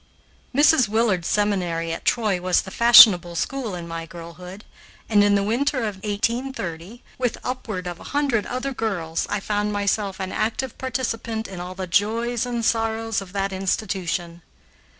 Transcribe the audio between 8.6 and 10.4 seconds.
girls, I found myself an